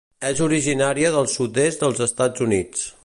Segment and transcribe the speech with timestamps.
[0.27, 2.89] És originària del sud-est dels Estats Units.